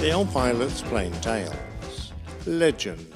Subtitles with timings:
[0.00, 2.12] The Old Pilot's Plain Tales.
[2.46, 3.06] Legend.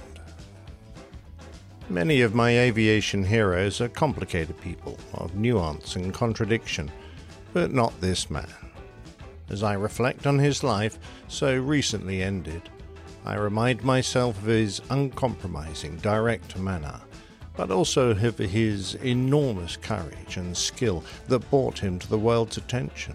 [1.88, 6.92] Many of my aviation heroes are complicated people of nuance and contradiction,
[7.54, 8.52] but not this man.
[9.48, 12.68] As I reflect on his life, so recently ended,
[13.24, 17.00] I remind myself of his uncompromising, direct manner,
[17.56, 23.14] but also of his enormous courage and skill that brought him to the world's attention.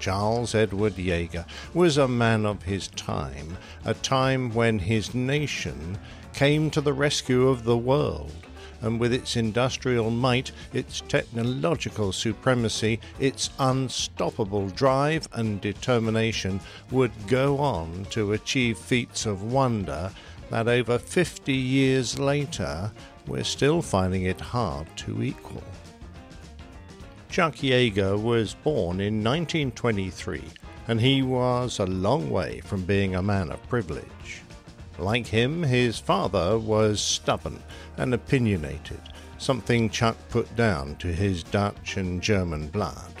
[0.00, 5.98] Charles Edward Yeager was a man of his time, a time when his nation
[6.32, 8.32] came to the rescue of the world,
[8.80, 16.60] and with its industrial might, its technological supremacy, its unstoppable drive and determination,
[16.90, 20.10] would go on to achieve feats of wonder
[20.48, 22.90] that over 50 years later
[23.26, 25.62] we're still finding it hard to equal.
[27.30, 30.42] Chuck Yeager was born in 1923,
[30.88, 34.42] and he was a long way from being a man of privilege.
[34.98, 37.62] Like him, his father was stubborn
[37.98, 39.00] and opinionated,
[39.38, 43.14] something Chuck put down to his Dutch and German blood.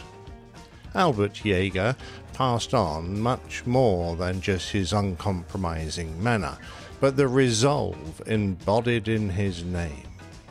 [0.96, 1.94] Albert Yeager
[2.32, 6.58] passed on much more than just his uncompromising manner,
[6.98, 10.08] but the resolve embodied in his name,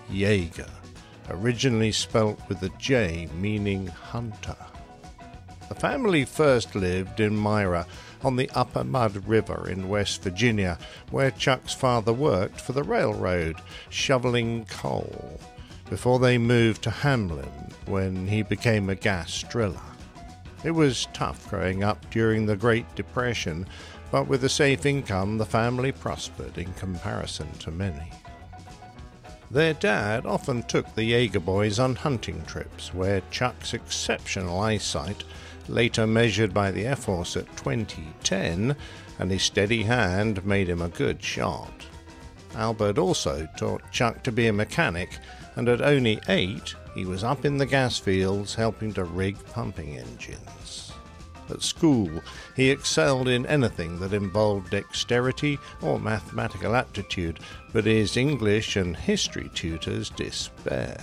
[0.10, 0.79] Yeager
[1.30, 4.56] originally spelt with a J meaning hunter.
[5.68, 7.86] The family first lived in Myra
[8.24, 10.78] on the Upper Mud River in West Virginia,
[11.12, 15.40] where Chuck's father worked for the railroad, shoveling coal,
[15.90, 19.80] before they moved to Hamlin when he became a gas driller.
[20.64, 23.66] It was tough growing up during the Great Depression,
[24.12, 28.12] but with a safe income, the family prospered in comparison to many.
[29.52, 35.24] Their dad often took the Yeager boys on hunting trips where Chuck's exceptional eyesight,
[35.68, 38.76] later measured by the Air Force at 2010,
[39.18, 41.88] and his steady hand made him a good shot.
[42.54, 45.18] Albert also taught Chuck to be a mechanic,
[45.56, 49.98] and at only eight, he was up in the gas fields helping to rig pumping
[49.98, 50.89] engines.
[51.50, 52.10] At school,
[52.56, 57.40] he excelled in anything that involved dexterity or mathematical aptitude,
[57.74, 61.02] but his English and history tutors despaired.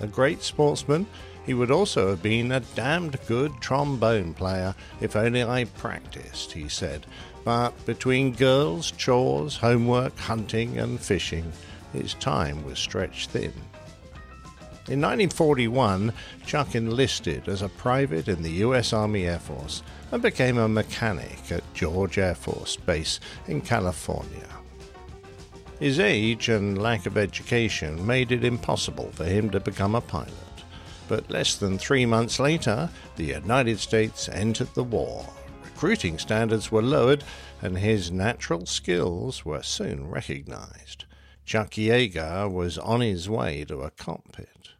[0.00, 1.06] A great sportsman,
[1.46, 6.68] he would also have been a damned good trombone player if only I practiced, he
[6.68, 7.06] said.
[7.44, 11.52] But between girls, chores, homework, hunting, and fishing,
[11.92, 13.52] his time was stretched thin.
[14.86, 16.12] In 1941,
[16.44, 18.92] Chuck enlisted as a private in the U.S.
[18.92, 24.46] Army Air Force and became a mechanic at George Air Force Base in California.
[25.80, 30.34] His age and lack of education made it impossible for him to become a pilot.
[31.08, 35.26] But less than three months later, the United States entered the war.
[35.64, 37.24] Recruiting standards were lowered,
[37.62, 41.06] and his natural skills were soon recognized.
[41.46, 44.73] Chuck Yeager was on his way to a cockpit.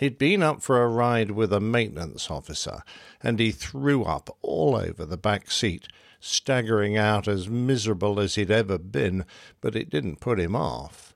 [0.00, 2.82] He'd been up for a ride with a maintenance officer,
[3.22, 5.88] and he threw up all over the back seat,
[6.18, 9.26] staggering out as miserable as he'd ever been,
[9.60, 11.14] but it didn't put him off.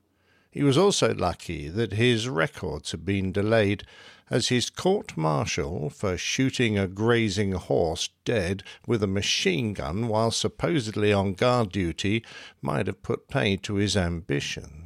[0.51, 3.87] He was also lucky that his records had been delayed,
[4.29, 10.29] as his court martial for shooting a grazing horse dead with a machine gun while
[10.29, 12.23] supposedly on guard duty
[12.61, 14.84] might have put paid to his ambitions.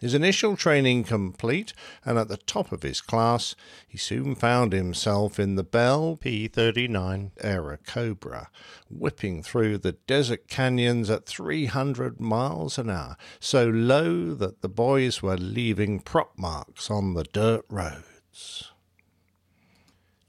[0.00, 1.74] His initial training complete
[2.06, 3.54] and at the top of his class,
[3.86, 8.46] he soon found himself in the Bell P 39 Airacobra,
[8.88, 15.22] whipping through the desert canyons at 300 miles an hour, so low that the boys
[15.22, 18.72] were leaving prop marks on the dirt roads.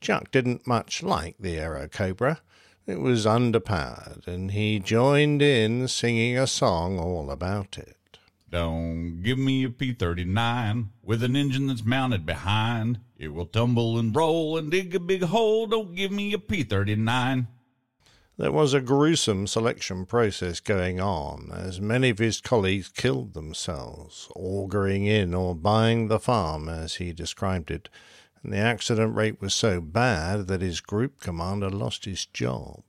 [0.01, 2.39] Chuck didn't much like the Airacobra.
[2.85, 7.95] It was underpowered, and he joined in singing a song all about it.
[8.51, 12.99] Don't give me a P-39 with an engine that's mounted behind.
[13.17, 15.67] It will tumble and roll and dig a big hole.
[15.67, 17.47] Don't give me a P-39.
[18.37, 24.27] There was a gruesome selection process going on, as many of his colleagues killed themselves,
[24.35, 27.87] auguring in or buying the farm, as he described it,
[28.43, 32.83] and the accident rate was so bad that his group commander lost his job.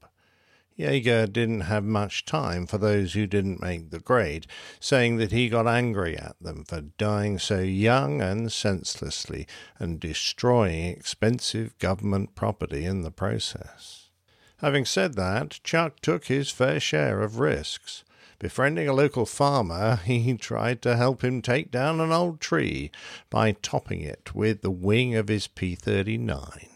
[0.77, 4.47] Yeager didn't have much time for those who didn't make the grade,
[4.79, 9.47] saying that he got angry at them for dying so young and senselessly
[9.77, 14.09] and destroying expensive government property in the process.
[14.57, 18.03] Having said that, Chuck took his fair share of risks.
[18.39, 22.91] Befriending a local farmer, he tried to help him take down an old tree
[23.29, 26.72] by topping it with the wing of his P 39.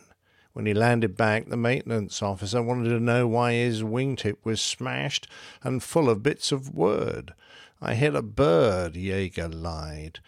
[0.58, 5.28] When he landed back, the maintenance officer wanted to know why his wingtip was smashed
[5.62, 7.36] and full of bits of wood.
[7.80, 10.20] I hit a bird, Yeager lied.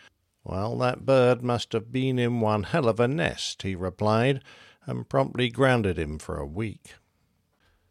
[0.44, 4.44] Well, that bird must have been in one hell of a nest, he replied,
[4.86, 6.94] and promptly grounded him for a week.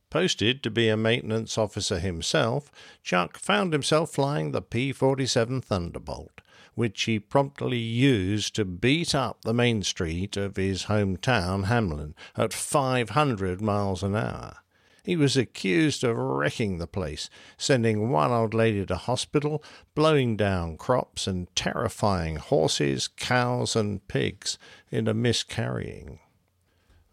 [0.08, 2.70] Posted to be a maintenance officer himself,
[3.02, 6.40] Chuck found himself flying the P 47 Thunderbolt
[6.78, 12.52] which he promptly used to beat up the main street of his hometown, Hamlin, at
[12.52, 14.58] 500 miles an hour.
[15.02, 19.60] He was accused of wrecking the place, sending one old lady to hospital,
[19.96, 24.56] blowing down crops, and terrifying horses, cows, and pigs
[24.88, 26.20] in a miscarrying.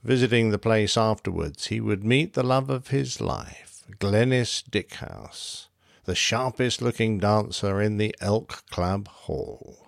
[0.03, 5.69] Visiting the place afterwards, he would meet the love of his life, Glennis Dickhouse
[6.05, 9.87] the sharpest looking dancer in the Elk Club Hall.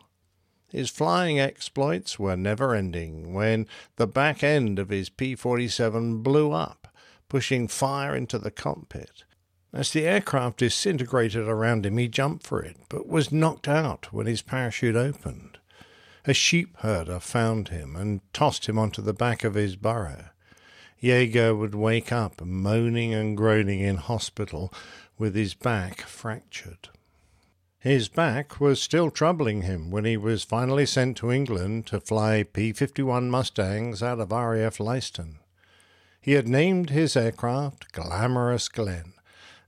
[0.69, 6.52] His flying exploits were never ending when the back end of his P 47 blew
[6.52, 6.94] up,
[7.30, 9.24] pushing fire into the cockpit.
[9.72, 14.25] As the aircraft disintegrated around him, he jumped for it, but was knocked out when
[14.25, 15.60] his parachute opened.
[16.25, 20.30] A sheep herder found him and tossed him onto the back of his burro.
[21.01, 24.73] Yeager would wake up moaning and groaning in hospital
[25.17, 26.89] with his back fractured.
[27.79, 32.44] His back was still troubling him when he was finally sent to England to fly
[32.44, 35.35] P 51 Mustangs out of RAF Leiston.
[36.19, 39.13] He had named his aircraft Glamorous Glen,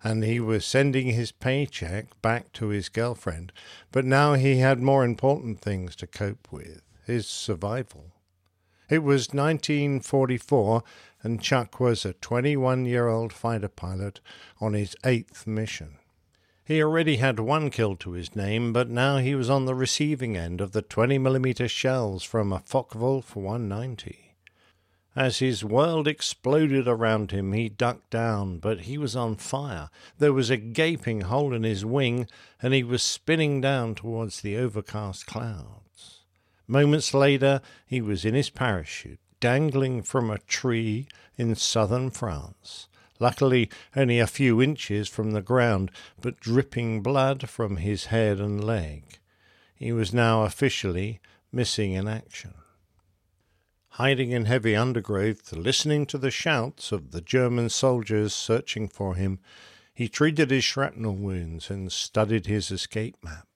[0.04, 3.54] and he was sending his paycheck back to his girlfriend,
[3.92, 8.14] but now he had more important things to cope with his survival.
[8.90, 10.84] It was 1944,
[11.22, 14.20] and Chuck was a 21 year old fighter pilot
[14.60, 15.98] on his eighth mission.
[16.64, 20.38] He already had one kill to his name, but now he was on the receiving
[20.38, 24.36] end of the 20 millimeter shells from a Focke-Wulf 190.
[25.16, 29.90] As his world exploded around him, he ducked down, but he was on fire.
[30.20, 32.28] There was a gaping hole in his wing,
[32.62, 36.20] and he was spinning down towards the overcast clouds.
[36.68, 41.08] Moments later, he was in his parachute, dangling from a tree
[41.38, 42.88] in southern France.
[43.20, 45.92] Luckily, only a few inches from the ground,
[46.22, 49.20] but dripping blood from his head and leg.
[49.76, 51.20] He was now officially
[51.52, 52.54] missing in action.
[53.94, 59.40] Hiding in heavy undergrowth, listening to the shouts of the German soldiers searching for him,
[59.94, 63.49] he treated his shrapnel wounds and studied his escape map.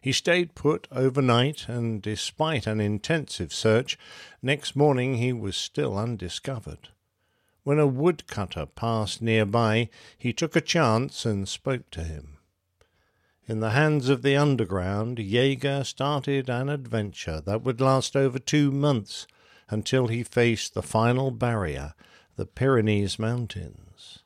[0.00, 3.98] He stayed put overnight, and despite an intensive search,
[4.42, 6.88] next morning he was still undiscovered.
[7.64, 12.38] When a woodcutter passed nearby, he took a chance and spoke to him.
[13.46, 18.70] In the hands of the underground, Yeager started an adventure that would last over two
[18.70, 19.26] months
[19.70, 21.94] until he faced the final barrier,
[22.36, 24.20] the Pyrenees Mountains.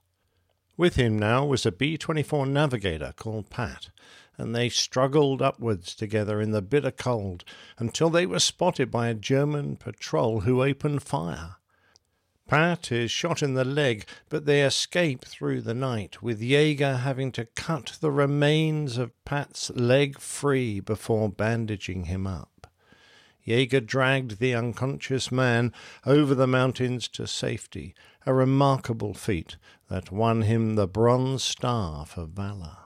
[0.77, 3.91] With him now was a B 24 navigator called Pat,
[4.39, 7.45] and they struggled upwards together in the bitter cold
[7.79, 11.57] until they were spotted by a German patrol who opened fire.
[12.49, 17.33] Pat is shot in the leg, but they escape through the night, with Yeager having
[17.33, 22.67] to cut the remains of Pat's leg free before bandaging him up.
[23.47, 25.73] Yeager dragged the unconscious man
[26.05, 27.95] over the mountains to safety,
[28.27, 29.57] a remarkable feat
[29.89, 32.82] that won him the Bronze Star for valor.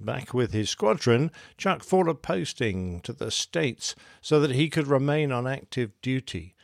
[0.00, 4.86] Back with his squadron, Chuck fought a posting to the States so that he could
[4.88, 6.54] remain on active duty,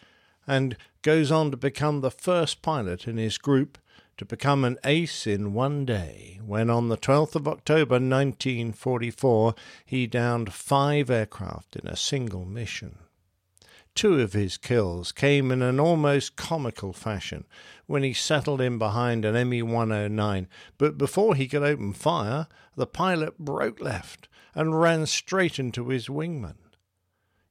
[0.47, 3.79] and goes on to become the first pilot in his group
[4.21, 9.55] to become an ace in one day when on the 12th of October 1944
[9.87, 12.99] he downed five aircraft in a single mission.
[13.95, 17.45] Two of his kills came in an almost comical fashion
[17.87, 22.87] when he settled in behind an ME 109, but before he could open fire, the
[22.87, 26.57] pilot broke left and ran straight into his wingman.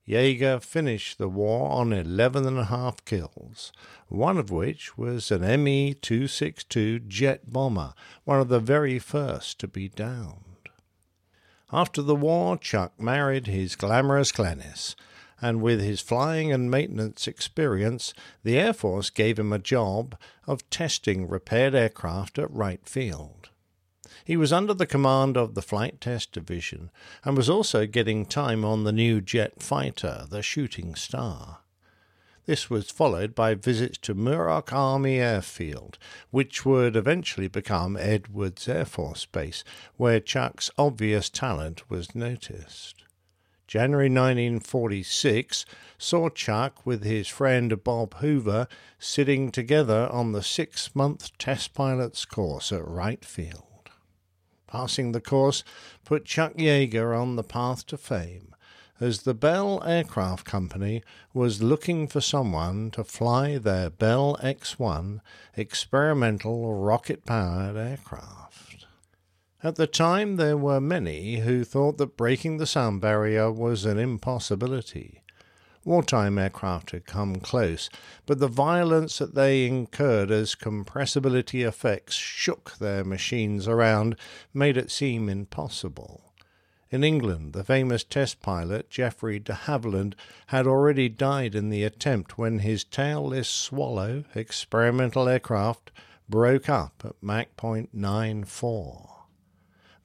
[0.08, 3.72] Yeager finished the war on eleven and a half kills,
[4.08, 7.93] one of which was an ME 262 jet bomber,
[8.24, 10.69] one of the very first to be downed.
[11.72, 14.96] After the war, Chuck married his glamorous Glennis
[15.41, 20.15] and with his flying and maintenance experience, the Air Force gave him a job
[20.48, 23.50] of testing repaired aircraft at Wright Field.
[24.25, 26.91] He was under the command of the Flight Test Division
[27.24, 31.60] and was also getting time on the new jet fighter, the Shooting Star.
[32.46, 36.00] This was followed by visits to Muroc Army Airfield,
[36.31, 39.63] which would eventually become Edwards Air Force Base,
[39.98, 43.03] where Chuck's obvious talent was noticed.
[43.69, 45.63] January 1946
[45.99, 52.25] saw Chuck with his friend Bob Hoover sitting together on the six month test pilot's
[52.25, 53.91] course at Wright Field.
[54.65, 55.63] Passing the course
[56.03, 58.55] put Chuck Yeager on the path to fame
[58.99, 65.21] as the Bell Aircraft Company was looking for someone to fly their Bell X 1
[65.55, 68.48] experimental rocket powered aircraft.
[69.61, 73.97] At the time, there were many who thought that breaking the sound barrier was an
[73.97, 75.21] impossibility.
[75.83, 77.89] Wartime aircraft had come close,
[78.25, 84.15] but the violence that they incurred as compressibility effects shook their machines around
[84.53, 86.33] made it seem impossible.
[86.89, 90.15] In England, the famous test pilot Geoffrey de Havilland
[90.47, 95.91] had already died in the attempt when his tailless Swallow experimental aircraft
[96.29, 99.08] broke up at Mach point nine four.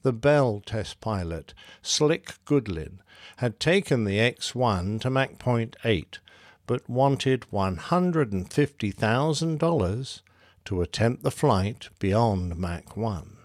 [0.04, 2.99] The Bell test pilot, Slick Goodlin,
[3.38, 6.18] had taken the X 1 to Mach point eight,
[6.66, 10.20] but wanted $150,000
[10.66, 13.38] to attempt the flight beyond Mach 1.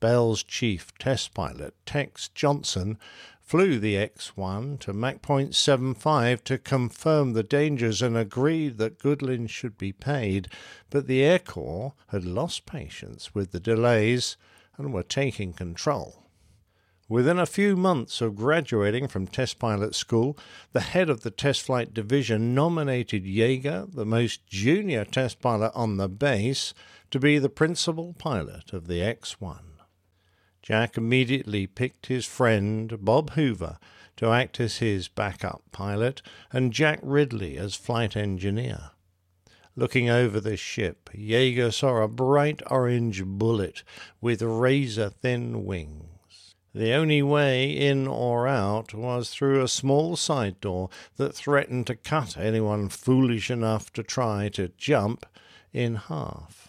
[0.00, 2.98] Bell's chief test pilot, Tex Johnston,
[3.40, 8.76] flew the X 1 to Mach point seven five to confirm the dangers and agreed
[8.76, 10.48] that Goodlin should be paid,
[10.90, 14.36] but the Air Corps had lost patience with the delays
[14.76, 16.24] and were taking control.
[17.08, 20.38] Within a few months of graduating from test pilot school,
[20.72, 25.98] the head of the test flight division nominated Yeager, the most junior test pilot on
[25.98, 26.72] the base,
[27.10, 29.58] to be the principal pilot of the X 1.
[30.62, 33.78] Jack immediately picked his friend Bob Hoover
[34.16, 38.92] to act as his backup pilot and Jack Ridley as flight engineer.
[39.76, 43.82] Looking over the ship, Yeager saw a bright orange bullet
[44.20, 46.54] with razor thin wings.
[46.72, 51.96] The only way in or out was through a small side door that threatened to
[51.96, 55.26] cut anyone foolish enough to try to jump
[55.72, 56.63] in half.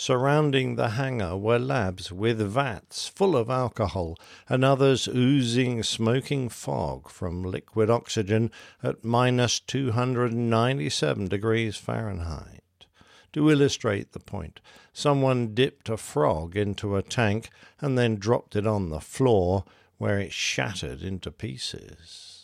[0.00, 4.16] Surrounding the hangar were labs with vats full of alcohol
[4.48, 8.48] and others oozing smoking fog from liquid oxygen
[8.80, 12.86] at minus 297 degrees Fahrenheit.
[13.32, 14.60] To illustrate the point,
[14.92, 17.50] someone dipped a frog into a tank
[17.80, 19.64] and then dropped it on the floor
[19.96, 22.38] where it shattered into pieces.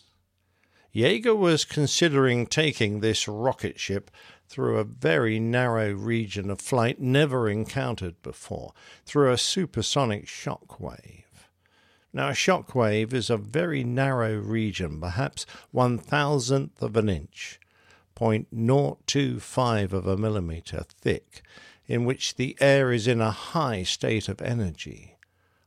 [0.95, 4.09] Yeager was considering taking this rocket ship
[4.47, 8.73] through a very narrow region of flight never encountered before,
[9.05, 11.49] through a supersonic shock wave.
[12.13, 17.59] Now, a shock wave is a very narrow region, perhaps one thousandth of an inch,
[18.15, 21.41] 0.025 of a millimeter thick,
[21.87, 25.17] in which the air is in a high state of energy.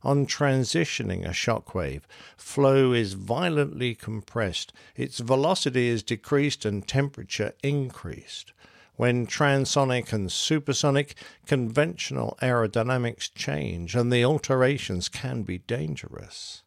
[0.03, 2.07] On transitioning a shock wave,
[2.37, 8.53] flow is violently compressed, its velocity is decreased, and temperature increased.
[8.99, 11.15] When transonic and supersonic,
[11.47, 16.65] conventional aerodynamics change and the alterations can be dangerous.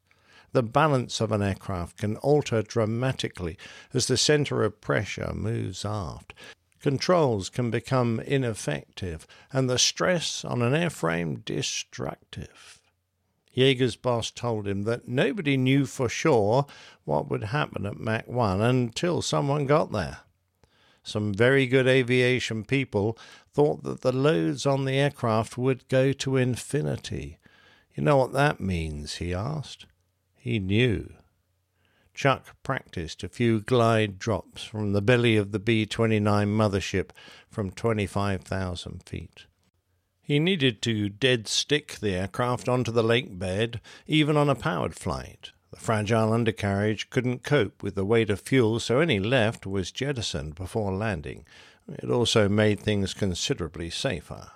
[0.53, 3.57] The balance of an aircraft can alter dramatically
[3.93, 6.33] as the center of pressure moves aft.
[6.79, 12.79] Controls can become ineffective and the stress on an airframe destructive.
[13.53, 16.65] Yeager's boss told him that nobody knew for sure
[17.03, 20.19] what would happen at Mach 1 until someone got there.
[21.03, 23.17] Some very good aviation people
[23.53, 27.39] thought that the loads on the aircraft would go to infinity.
[27.96, 29.15] You know what that means?
[29.15, 29.86] he asked.
[30.36, 31.13] He knew.
[32.13, 37.10] Chuck practiced a few glide drops from the belly of the B 29 mothership
[37.50, 39.46] from 25,000 feet.
[40.22, 44.96] He needed to dead stick the aircraft onto the lake bed, even on a powered
[44.96, 45.51] flight.
[45.71, 50.55] The fragile undercarriage couldn't cope with the weight of fuel, so any left was jettisoned
[50.55, 51.45] before landing.
[51.87, 54.51] It also made things considerably safer.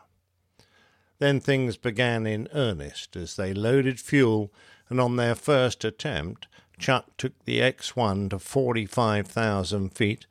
[1.20, 4.52] Then things began in earnest as they loaded fuel,
[4.90, 10.28] and on their first attempt, Chuck took the X 1 to 45,000 feet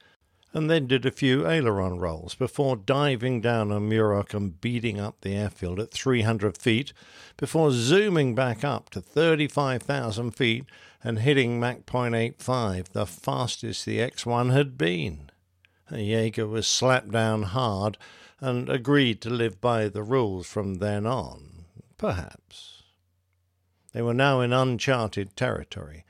[0.55, 5.21] and then did a few aileron rolls before diving down on Muroc and beating up
[5.21, 6.93] the airfield at 300 feet,
[7.37, 10.65] before zooming back up to 35,000 feet
[11.03, 15.31] and hitting Mach 0.85, the fastest the X-1 had been.
[15.91, 17.99] Yeager was slapped down hard
[18.39, 21.65] and agreed to live by the rules from then on,
[21.99, 22.85] perhaps.
[23.93, 26.05] They were now in uncharted territory,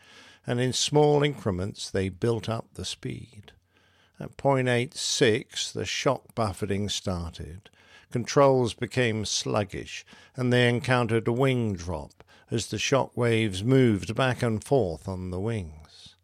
[0.46, 3.53] and in small increments they built up the speed.
[4.24, 7.68] At 0.86, the shock buffeting started.
[8.10, 14.42] Controls became sluggish, and they encountered a wing drop as the shock waves moved back
[14.42, 16.16] and forth on the wings.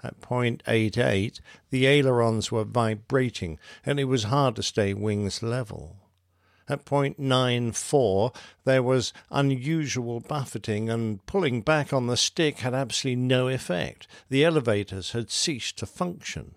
[0.00, 1.40] At 0.88,
[1.70, 5.96] the ailerons were vibrating and it was hard to stay wings level.
[6.68, 8.32] At 0.94,
[8.64, 14.06] there was unusual buffeting, and pulling back on the stick had absolutely no effect.
[14.28, 16.54] The elevators had ceased to function.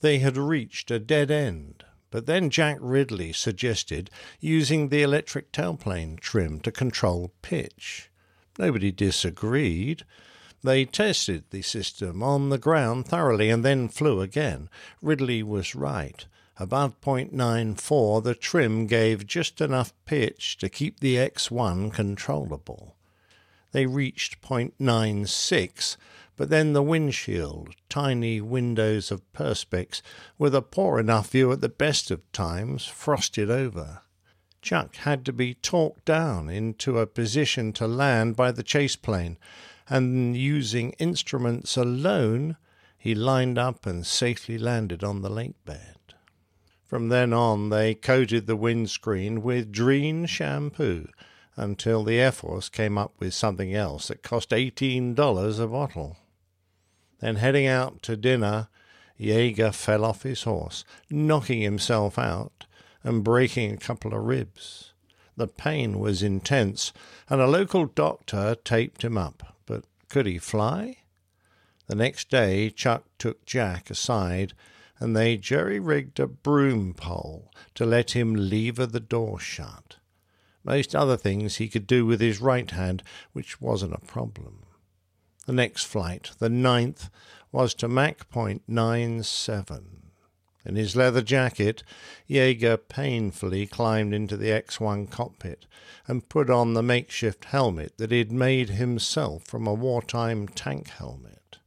[0.00, 1.84] They had reached a dead end.
[2.10, 4.10] But then Jack Ridley suggested
[4.40, 8.10] using the electric tailplane trim to control pitch.
[8.58, 10.04] Nobody disagreed.
[10.62, 14.68] They tested the system on the ground thoroughly and then flew again.
[15.02, 16.24] Ridley was right.
[16.58, 22.96] Above point nine four, the trim gave just enough pitch to keep the X1 controllable.
[23.72, 25.98] They reached point nine six,
[26.36, 30.02] but then the windshield, tiny windows of perspex,
[30.36, 34.02] with a poor enough view at the best of times, frosted over.
[34.60, 39.38] Chuck had to be talked down into a position to land by the chase plane,
[39.88, 42.56] and using instruments alone,
[42.98, 45.96] he lined up and safely landed on the lake bed.
[46.84, 51.08] From then on, they coated the windscreen with Drene shampoo
[51.56, 56.16] until the Air Force came up with something else that cost $18 a bottle.
[57.26, 58.68] Then, heading out to dinner,
[59.18, 62.66] Yeager fell off his horse, knocking himself out
[63.02, 64.92] and breaking a couple of ribs.
[65.36, 66.92] The pain was intense,
[67.28, 69.56] and a local doctor taped him up.
[69.66, 70.98] But could he fly?
[71.88, 74.52] The next day, Chuck took Jack aside
[75.00, 79.96] and they jerry rigged a broom pole to let him lever the door shut.
[80.62, 83.02] Most other things he could do with his right hand,
[83.32, 84.66] which wasn't a problem.
[85.46, 87.08] The next flight, the ninth,
[87.52, 90.10] was to Mach Point 97.
[90.64, 91.84] In his leather jacket,
[92.28, 95.66] Yeager painfully climbed into the X 1 cockpit
[96.08, 101.58] and put on the makeshift helmet that he'd made himself from a wartime tank helmet.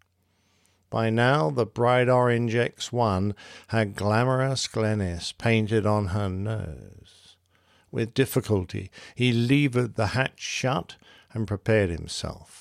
[0.89, 3.33] By now, the bright orange X1
[3.67, 7.37] had glamorous Glennis painted on her nose.
[7.91, 10.97] With difficulty, he levered the hatch shut
[11.31, 12.58] and prepared himself.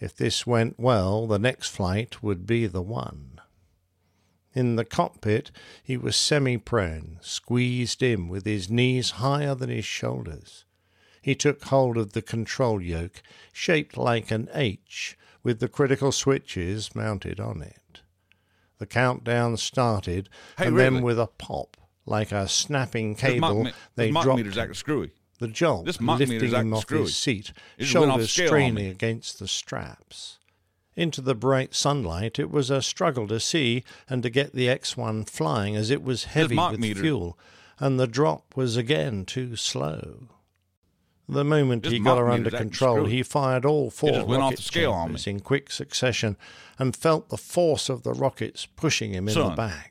[0.00, 3.40] If this went well, the next flight would be the one.
[4.54, 5.50] In the cockpit,
[5.82, 10.64] he was semi prone, squeezed in with his knees higher than his shoulders.
[11.22, 16.94] He took hold of the control yoke, shaped like an H, with the critical switches
[16.94, 18.00] mounted on it.
[18.78, 20.96] The countdown started, Hey, and Ridley.
[20.96, 25.12] then with a pop, like a snapping cable, mock, they dropped meter's acting screwy.
[25.40, 27.02] The jolt this lifting him off screwy.
[27.02, 30.38] his seat, It just went off shoulders straining against the straps.
[30.96, 35.28] Into the bright sunlight, it was a struggle to see and to get the X1
[35.28, 37.38] flying as it was heavy with meter- fuel,
[37.78, 40.28] and the drop was again too slow.
[41.28, 45.40] The moment This he got her under control, he fired all four rocket chambers in
[45.40, 46.36] quick succession
[46.76, 49.89] and felt the force of the rockets pushing him in the back.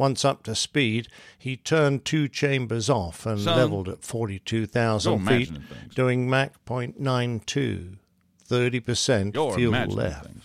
[0.00, 1.08] Once up to speed,
[1.38, 3.54] he turned two chambers off and Son.
[3.54, 5.52] leveled at 42,000 feet,
[5.94, 7.98] doing Mach point nine two,
[8.48, 10.24] 30% You're fuel left.
[10.24, 10.42] things.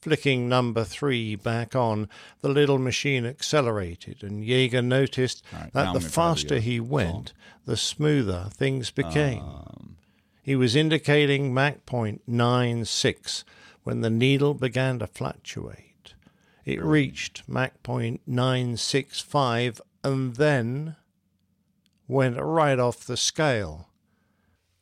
[0.00, 2.08] Flicking number three back on,
[2.42, 6.78] the little machine accelerated, and Yeager noticed right, that the gonna try the, faster he
[6.78, 7.32] went,
[7.64, 9.40] the smoother things became.
[9.40, 9.96] Um,
[10.44, 13.44] he was indicating Mach point nine six
[13.82, 15.93] when the needle began to fluctuate.
[16.64, 20.96] It reached Mach point nine six five and then
[22.08, 23.88] went right off the scale.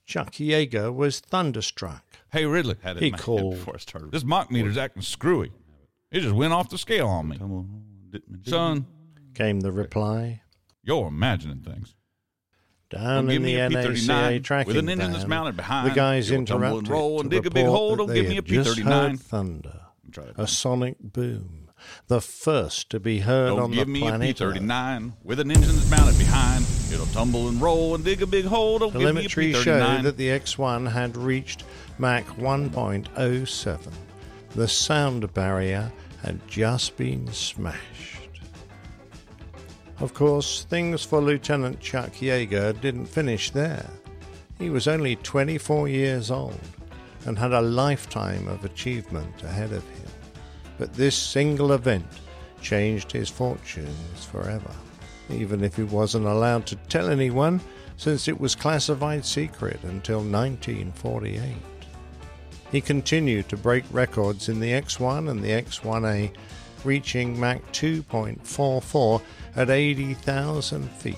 [0.04, 2.04] Chuck Yeager was thunderstruck.
[2.32, 2.76] hey, Ridley.
[2.82, 3.54] Had He my head called.
[3.56, 4.12] before I started.
[4.12, 5.52] This Mach meter's acting screwy.
[6.10, 7.38] It just went off the scale on me.
[8.44, 8.86] Son,
[9.34, 10.42] Came the reply.
[10.82, 11.94] you're imagining things.
[12.90, 15.90] Down in the NACA P-39 tracking with an engine that's mounted behind.
[15.90, 17.96] the guys You'll tumble and interrupted roll to and dig a big hole.
[17.96, 18.84] Don't give me a had just P-39.
[19.10, 19.80] heard thunder,
[20.36, 21.70] a sonic boom,
[22.08, 24.54] the first to be heard Don't on give the me a planet Earth.
[24.54, 26.64] P-39 with an engine that's mounted behind.
[26.92, 28.78] It'll tumble and roll and dig a big hole.
[28.78, 31.64] Don't give me a Telemetry showed that the X1 had reached
[31.98, 33.92] Mach 1.07.
[34.54, 35.90] The sound barrier
[36.22, 38.40] had just been smashed.
[40.00, 43.88] Of course, things for Lieutenant Chuck Yeager didn't finish there.
[44.58, 46.60] He was only 24 years old
[47.24, 50.10] and had a lifetime of achievement ahead of him.
[50.78, 52.06] But this single event
[52.60, 54.70] changed his fortunes forever,
[55.28, 57.60] even if he wasn't allowed to tell anyone
[57.96, 61.54] since it was classified secret until 1948.
[62.70, 66.34] He continued to break records in the X1 and the X1A,
[66.84, 69.22] reaching Mach 2.44
[69.54, 71.16] at 80,000 feet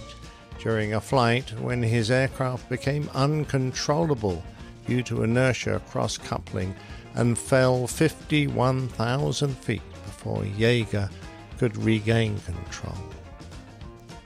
[0.59, 4.43] during a flight when his aircraft became uncontrollable
[4.87, 6.75] due to inertia cross coupling
[7.15, 11.11] and fell 51,000 feet before Yeager
[11.59, 12.99] could regain control.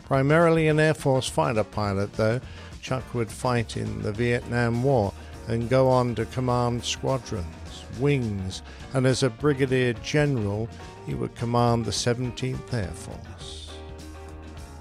[0.05, 2.41] Primarily an Air Force fighter pilot, though,
[2.81, 5.13] Chuck would fight in the Vietnam War
[5.49, 8.63] and go on to command squadrons, wings,
[8.95, 10.69] and as a brigadier general,
[11.07, 13.71] he would command the 17th Air Force.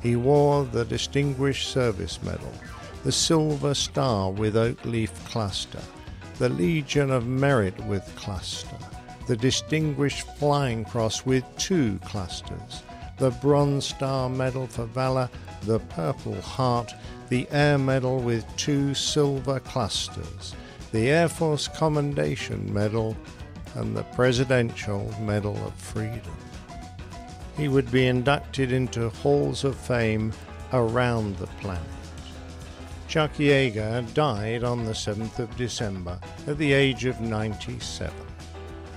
[0.02, 2.54] He wore the Distinguished Service Medal,
[3.04, 5.82] the Silver Star with Oak Leaf Cluster,
[6.40, 8.78] the Legion of Merit with Cluster,
[9.26, 12.84] the Distinguished Flying Cross with two clusters,
[13.18, 15.30] the Bronze Star Medal for Valor,
[15.64, 16.94] the Purple Heart,
[17.30, 20.54] the Air Medal with two silver clusters,
[20.92, 23.18] the Air Force Commendation Medal,
[23.74, 26.38] and the Presidential Medal of Freedom.
[27.58, 30.32] He would be inducted into halls of fame
[30.72, 31.82] around the planet.
[33.18, 38.14] Chuck Yeager died on the 7th of December at the age of 97.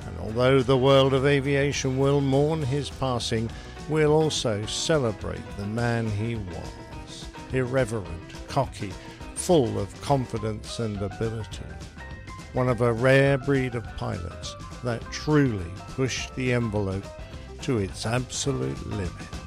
[0.05, 3.51] And although the world of aviation will mourn his passing,
[3.89, 7.25] we'll also celebrate the man he was.
[7.55, 8.93] Irreverent, cocky,
[9.37, 11.65] full of confidence and ability.
[12.53, 14.55] One of a rare breed of pilots
[14.85, 17.07] that truly pushed the envelope
[17.63, 19.40] to its absolute limit.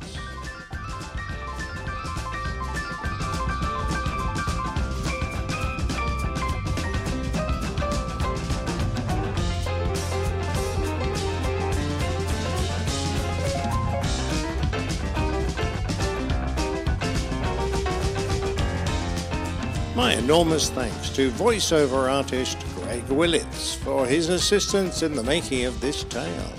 [19.95, 25.79] My enormous thanks to voiceover artist Greg Willits for his assistance in the making of
[25.82, 26.51] this tale.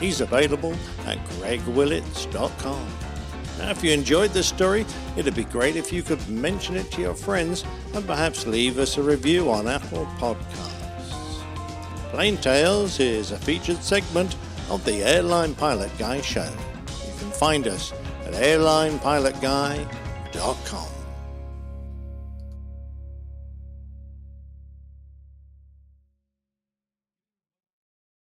[0.00, 0.74] He's available
[1.06, 2.88] at gregwillits.com.
[3.58, 4.84] Now, if you enjoyed this story,
[5.16, 7.64] it'd be great if you could mention it to your friends
[7.94, 11.44] and perhaps leave us a review on Apple Podcasts.
[12.10, 14.34] Plain Tales is a featured segment
[14.70, 16.50] of the Airline Pilot Guy Show.
[17.06, 17.92] You can find us
[18.26, 20.91] at airlinepilotguy.com.